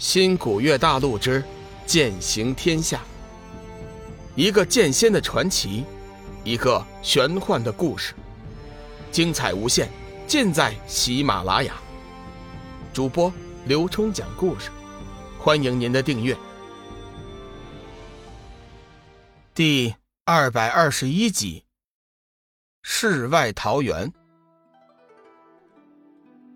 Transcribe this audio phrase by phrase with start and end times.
[0.00, 1.44] 新古月大陆之
[1.84, 3.02] 剑行天下，
[4.34, 5.84] 一个剑仙的传奇，
[6.42, 8.14] 一个玄幻的故事，
[9.12, 9.90] 精彩无限，
[10.26, 11.74] 尽在喜马拉雅。
[12.94, 13.30] 主播
[13.66, 14.70] 刘冲讲故事，
[15.38, 16.34] 欢迎您的订阅。
[19.54, 19.94] 第
[20.24, 21.64] 二百二十一集，
[22.82, 24.10] 世外桃源。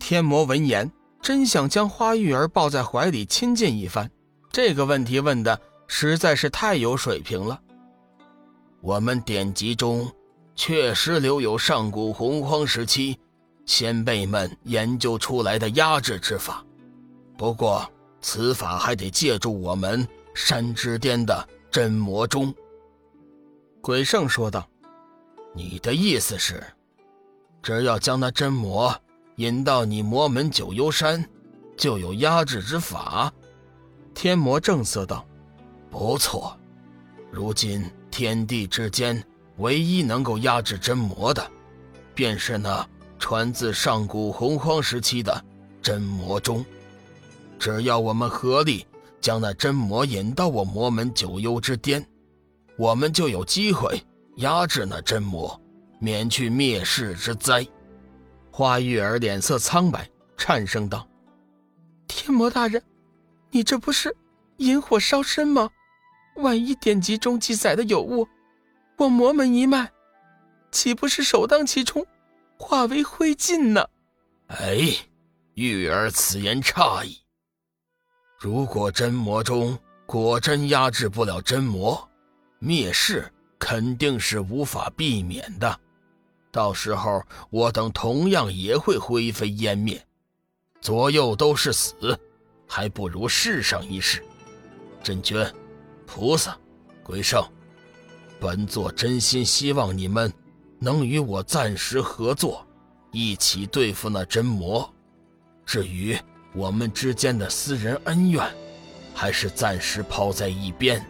[0.00, 0.90] 天魔闻言。
[1.28, 4.10] 真想将花玉儿抱在怀里亲近一番，
[4.50, 7.60] 这个问题问的实在是太有水平了。
[8.80, 10.10] 我们典籍中
[10.54, 13.20] 确实留有上古洪荒时期
[13.66, 16.64] 先辈们研究出来的压制之法，
[17.36, 17.86] 不过
[18.22, 22.54] 此法还得借助我们山之巅的真魔钟。
[23.82, 24.66] 鬼圣说道
[25.54, 26.64] ：“你的意思是，
[27.62, 28.98] 只要将那真魔……”
[29.38, 31.24] 引到你魔门九幽山，
[31.76, 33.32] 就有压制之法。
[34.12, 35.24] 天魔正色道
[35.88, 36.58] ：“不错，
[37.30, 39.24] 如今天地之间
[39.58, 41.48] 唯一能够压制真魔的，
[42.16, 42.84] 便是那
[43.16, 45.44] 传自上古洪荒时期的
[45.80, 46.64] 真魔钟。
[47.60, 48.84] 只要我们合力
[49.20, 52.04] 将那真魔引到我魔门九幽之巅，
[52.76, 54.02] 我们就有机会
[54.38, 55.60] 压制那真魔，
[56.00, 57.64] 免去灭世之灾。”
[58.58, 61.06] 花玉儿脸色苍白，颤声道
[62.08, 62.82] ：“天魔大人，
[63.52, 64.16] 你这不是
[64.56, 65.70] 引火烧身吗？
[66.38, 68.26] 万一典籍中记载的有误，
[68.96, 69.88] 我魔门一脉
[70.72, 72.04] 岂不是首当其冲，
[72.58, 73.86] 化为灰烬呢？”
[74.48, 74.92] 哎，
[75.54, 77.16] 玉儿此言差矣。
[78.40, 82.10] 如果真魔中果真压制不了真魔，
[82.58, 85.80] 灭世肯定是无法避免的。
[86.50, 90.02] 到时候我等同样也会灰飞烟灭，
[90.80, 92.18] 左右都是死，
[92.66, 94.22] 还不如试上一试。
[95.02, 95.44] 真君、
[96.06, 96.58] 菩萨、
[97.02, 97.42] 鬼圣，
[98.40, 100.32] 本座真心希望你们
[100.78, 102.66] 能与我暂时合作，
[103.12, 104.92] 一起对付那真魔。
[105.66, 106.18] 至于
[106.54, 108.42] 我们之间的私人恩怨，
[109.14, 111.04] 还是暂时抛在一边，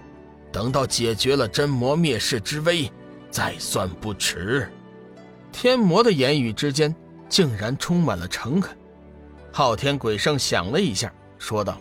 [0.51, 2.91] 等到解决了真魔灭世之危，
[3.31, 4.71] 再算不迟。
[5.53, 6.95] 天魔的言语之间
[7.29, 8.77] 竟然充满了诚恳。
[9.53, 11.81] 昊天鬼圣想了一下，说道：“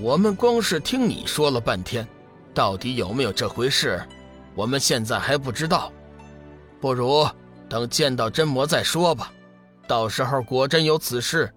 [0.00, 2.06] 我们光是听你说了半天，
[2.52, 4.02] 到底有没有这回事，
[4.54, 5.92] 我们现在还不知道。
[6.80, 7.28] 不如
[7.68, 9.32] 等见到真魔再说吧。
[9.86, 11.52] 到时候果真有此事，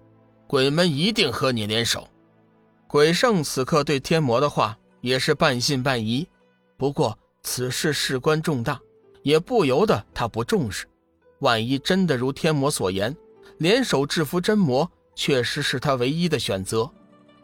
[0.46, 2.08] 鬼门一定和你联手。”
[2.86, 6.28] 鬼圣此刻对天魔的话也是半信半疑，
[6.76, 8.78] 不过此事事关重大，
[9.22, 10.86] 也不由得他不重视。
[11.42, 13.14] 万一真的如天魔所言，
[13.58, 16.88] 联手制服真魔，确实是他唯一的选择。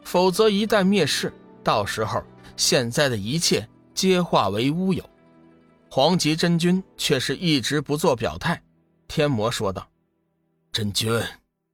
[0.05, 2.23] 否则，一旦灭世，到时候
[2.55, 5.03] 现在的一切皆化为乌有。
[5.91, 8.61] 黄极真君却是一直不做表态。
[9.05, 9.85] 天魔说道
[10.71, 11.21] ：“真君，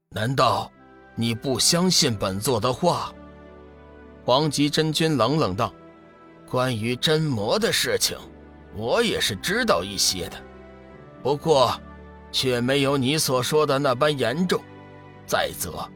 [0.10, 0.72] 难道
[1.14, 3.14] 你不相信本座的话？”
[4.26, 5.72] 黄极真君冷冷道
[6.50, 8.18] ：“关于真魔的事情，
[8.76, 10.38] 我也是知道一些的，
[11.22, 11.80] 不过……”
[12.36, 14.62] 却没有你所说的那般严重。
[15.26, 15.88] 再则，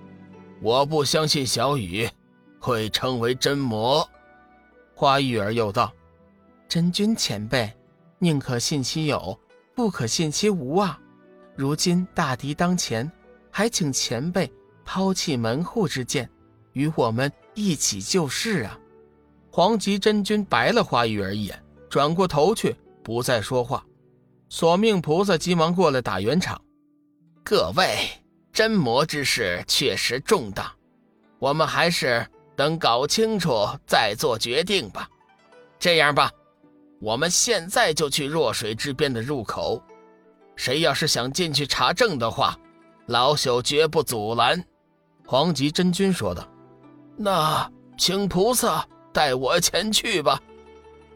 [0.62, 2.10] 我不相信小雨
[2.62, 4.10] 会成为真魔。
[4.96, 5.92] 花玉儿又道
[6.66, 7.70] ：“真君前辈，
[8.20, 9.38] 宁可信其有，
[9.76, 10.98] 不可信其无啊！
[11.58, 13.12] 如今大敌当前，
[13.52, 14.50] 还请前辈
[14.86, 16.30] 抛弃门户之见，
[16.72, 18.80] 与我们一起救世啊！”
[19.52, 23.86] 黄极真君白了花玉儿一眼，转过头去，不再说话。
[24.52, 26.60] 索命菩萨急忙过来打圆场。
[27.44, 28.10] 各位，
[28.52, 30.74] 真魔之事确实重大，
[31.38, 35.08] 我们还是等搞清楚再做决定吧。
[35.78, 36.32] 这样吧，
[37.00, 39.82] 我们现在就去弱水之边的入口。
[40.56, 42.58] 谁要是想进去查证的话，
[43.06, 44.62] 老朽绝不阻拦。”
[45.28, 46.46] 黄极真君说道。
[47.16, 50.42] “那请菩萨带我前去吧。”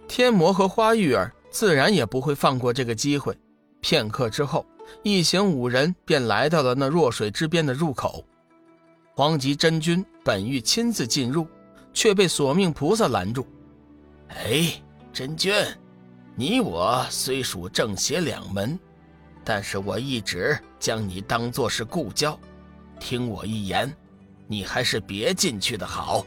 [0.08, 1.34] 天魔和花玉儿。
[1.54, 3.38] 自然也不会放过这个机会。
[3.80, 4.66] 片刻之后，
[5.04, 8.26] 一行五人便来到了那弱水之边的入口。
[9.14, 11.48] 黄极真君本欲亲自进入，
[11.94, 13.46] 却被索命菩萨拦住。
[14.30, 14.82] 哎，
[15.14, 15.54] 真君，
[16.36, 18.80] 你我虽属正邪两门，
[19.44, 22.38] 但是我一直将你当作是故交。
[23.00, 23.96] 听我一言，
[24.48, 26.26] 你还是别进去的好。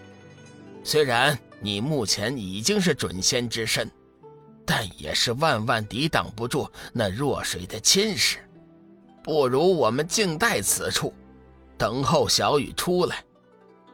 [0.84, 3.90] 虽然你目前已经是准仙之身。
[4.66, 8.38] 但也是万万抵挡不住那弱水的侵蚀，
[9.22, 11.14] 不如我们静待此处，
[11.78, 13.24] 等候小雨出来。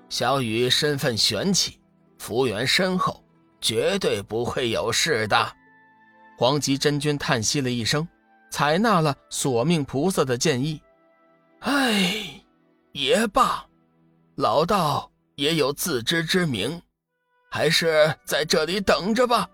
[0.08, 1.78] 小雨身份玄奇，
[2.18, 3.22] 福缘深厚，
[3.60, 5.56] 绝对不会有事的。
[6.38, 8.08] 黄吉真君叹息了一声，
[8.50, 10.80] 采纳了索命菩萨的建议。
[11.60, 12.42] 唉，
[12.92, 13.64] 也罢，
[14.36, 16.80] 老道也有自知之明，
[17.50, 19.48] 还是在这里等着吧。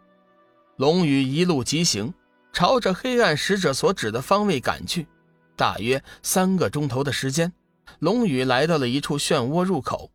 [0.79, 2.15] 龙宇一路疾行，
[2.53, 5.09] 朝着黑暗使者所指的方位赶去。
[5.57, 7.53] 大约三个钟头的时间，
[7.99, 10.09] 龙宇来到了一处漩涡入口。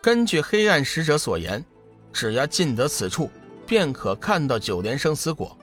[0.00, 1.64] 根据黑暗使者所言，
[2.12, 3.28] 只要进得此处，
[3.66, 5.58] 便可看到九莲生死果。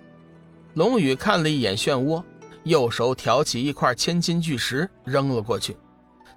[0.73, 2.21] 龙宇看了一眼漩涡，
[2.65, 5.77] 右手挑起一块千斤巨石扔了过去。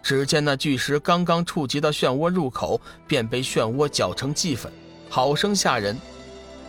[0.04, 4.72] 只见那巨石刚刚触及到漩涡入口，便被漩涡搅成齑粉，
[5.10, 5.98] 好生吓人。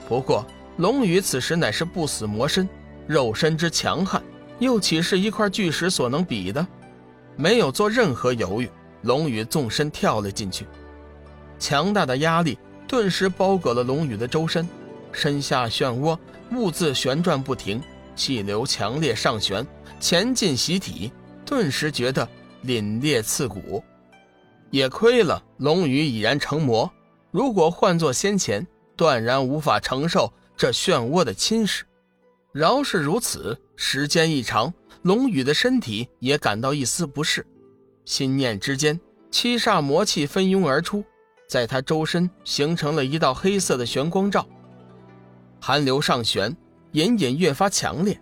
[0.10, 0.44] 不过
[0.78, 2.68] 龙宇此时乃是不死魔身，
[3.08, 4.22] 肉身之强悍。
[4.60, 6.66] 又岂是一块巨石所能比的？
[7.36, 8.70] 没有做任何犹豫，
[9.02, 10.66] 龙宇纵身跳了进去。
[11.60, 14.68] 强大的压力顿时包裹了龙宇的周身，
[15.12, 16.18] 身下漩涡
[16.52, 17.82] 兀自旋转不停，
[18.16, 19.66] 气流强烈上旋，
[20.00, 21.12] 前进袭体，
[21.46, 22.28] 顿时觉得
[22.64, 23.84] 凛冽刺骨。
[24.70, 26.90] 也亏了龙宇已然成魔，
[27.32, 28.66] 如果换作先前，
[28.96, 30.32] 断然无法承受
[30.64, 31.82] 这漩涡的侵蚀。
[32.54, 37.46] 饶是如此，时间一长，龙宇的身体也感到一丝不适。
[38.06, 38.98] 心念之间，
[39.30, 41.04] 七煞魔气纷拥而出，
[41.50, 44.48] 在他周身形成了一道黑色的玄光罩。
[45.60, 46.56] 寒流上旋，
[46.94, 48.18] 隐隐越发强烈，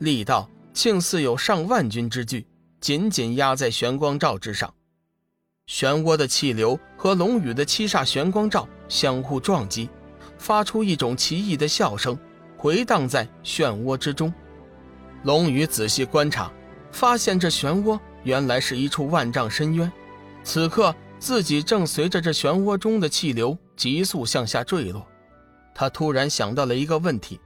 [0.00, 2.46] 力道竟似有上万钧之巨，
[2.78, 4.74] 紧紧压在玄光罩之上。
[5.66, 9.88] 漩涡的气流和龙宇的七煞玄光罩相互撞击，
[10.38, 12.18] 发出一种奇异的笑声。
[12.56, 14.32] 回荡在漩涡之中，
[15.24, 16.50] 龙宇仔细观察，
[16.90, 19.92] 发现这漩涡原来是一处万丈深渊。
[20.42, 25.06] 此刻自己正随着这漩涡中的气流急速向下坠落。
[25.74, 27.38] 他突然想到了一个问题：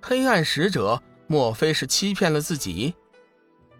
[0.00, 2.94] 黑暗使者莫非是欺骗了自己？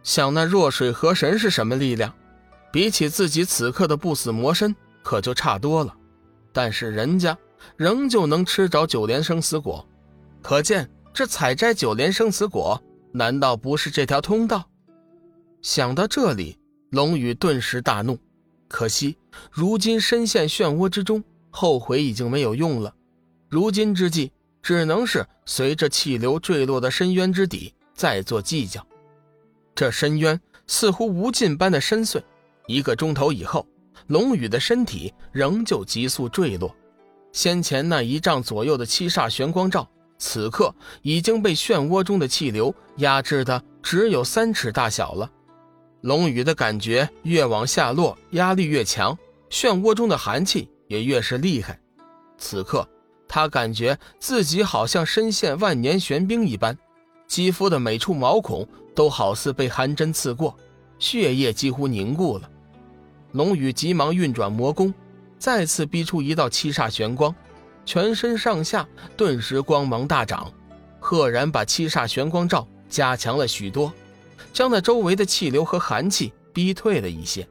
[0.03, 2.13] 想那弱水河神是什么力量？
[2.73, 5.95] 比起自己此刻的不死魔身，可就差多了。
[6.53, 7.39] 但是人家
[7.77, 9.87] 仍旧能吃着九莲生死果。
[10.43, 12.81] 可见，这采摘九莲生死果，
[13.13, 14.69] 难道不是这条通道？
[15.63, 16.59] 想到这里，
[16.91, 18.19] 龙宇顿时大怒。
[18.69, 19.17] 可惜，
[19.51, 22.95] 如今深陷漩涡之中，后悔已经没有用了。
[23.49, 24.33] 如今之计，
[24.63, 28.85] 只能是随着气流坠落的深渊之底再做计较。
[29.75, 32.23] 这深渊似乎无尽般的深邃。
[32.67, 33.67] 一个钟头以后，
[34.09, 36.75] 龙宇的身体仍旧急速坠落。
[37.37, 39.87] 先前那一丈左右的七煞玄光罩。
[40.17, 45.31] 此刻已经被漩涡中的气流压制的只有三尺大小了。
[46.01, 49.15] 龙宇的感觉越往下落，压力越强，
[49.51, 51.79] 漩涡中的寒气也越是厉害。
[52.39, 52.89] 此刻
[53.29, 56.75] 他感觉自己好像身陷万年玄冰一般，
[57.27, 60.57] 肌肤的每处毛孔都好似被寒针刺过，
[60.99, 62.51] 血液几乎凝固了。
[63.33, 64.95] 龙宇急忙运转魔功，
[65.47, 67.33] 再次逼出一道七煞玄光。
[67.85, 68.85] 全身上下
[69.17, 70.53] 顿时光芒大涨，
[70.99, 73.93] 赫然把七煞玄光罩加强了许多，
[74.53, 77.47] 将那周围的气流和寒气逼退了一些。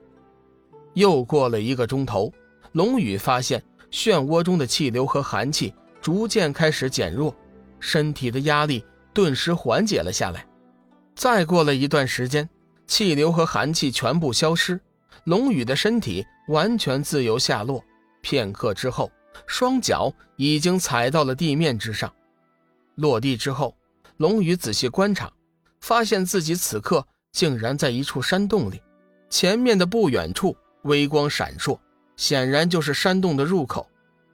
[0.93, 2.29] 又过了一个钟头，
[2.73, 7.33] 龙宇发现漩涡中的气流和寒气逐渐开始减弱，
[7.79, 8.83] 身体的压力
[9.13, 10.45] 顿时缓解了下来。
[11.15, 12.49] 再过了一段时间，
[12.87, 14.81] 气流和寒气全部消失，
[15.25, 17.83] 龙宇的身体完全自由下落。
[18.21, 19.11] 片刻之后。
[19.47, 22.09] 双脚已经踩到了地面之上，
[22.95, 23.75] 落地之后，
[24.15, 25.29] 龙宇仔细观察，
[25.81, 28.81] 发现自己此刻竟然在一处山洞里，
[29.29, 31.77] 前面的不远处微光闪烁，
[32.15, 33.85] 显然就是山洞的入口。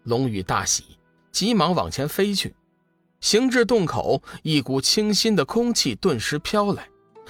[0.04, 1.00] 龙宇大喜，
[1.32, 2.56] 急忙往前飞去。
[3.20, 6.88] 行至洞口，一股清新的空气顿时飘来，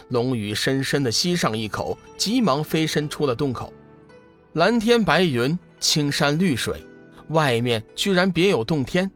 [0.09, 3.71] 龙宇深深地吸上一口，急忙飞身出了洞口。
[4.53, 6.83] 蓝天白云，青山绿水。
[7.29, 9.09] 外面居然别有洞天，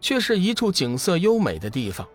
[0.00, 2.06] 却是一处景色优美的地方。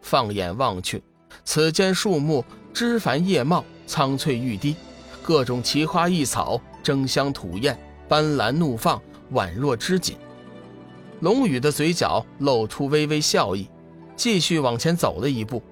[0.00, 1.02] 放眼望去，
[1.44, 2.42] 此间树木
[2.72, 4.76] 枝繁叶茂，苍翠欲滴，
[5.22, 7.78] 各种奇花异草争相吐艳，
[8.08, 9.00] 斑斓怒放，
[9.32, 10.16] 宛若织锦。
[11.20, 13.68] 龙宇的嘴角露出微微笑意，
[14.16, 15.62] 继续往前走了一步。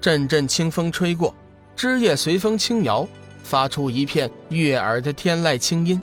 [0.00, 1.34] 阵阵清风吹过，
[1.76, 3.06] 枝叶随风轻摇，
[3.42, 6.00] 发出一片悦耳的天籁清音，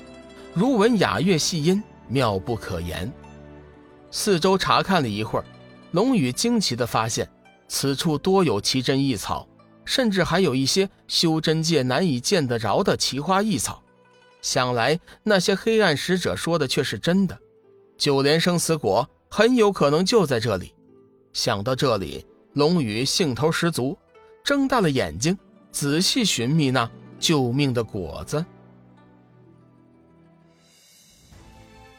[0.53, 1.81] 如闻雅乐细音。
[2.07, 3.11] 妙不可言。
[4.11, 5.45] 四周查看了一会儿，
[5.91, 7.27] 龙宇惊奇地发现，
[7.67, 9.47] 此处多有奇珍异草，
[9.85, 13.81] 甚至还有一些修真界难以见得着的奇花异草。
[14.41, 17.35] 想来那些黑暗使者说的却是真的，
[17.97, 20.75] 九莲生死果很有可能就在这里。
[21.33, 22.23] 想到这里，
[22.55, 23.97] 龙宇兴头十足，
[24.41, 25.37] 睁大了眼睛，
[25.73, 28.43] 仔细寻觅那救命的果子。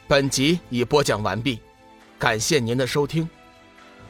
[0.08, 1.60] 本集已播讲完毕，
[2.18, 3.28] 感谢您的收听。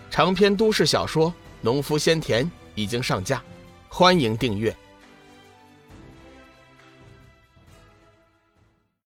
[0.08, 1.30] 长篇都市小说
[1.62, 2.44] 《农夫先田》
[2.76, 3.42] 已经上架，
[3.88, 4.74] 欢迎订阅。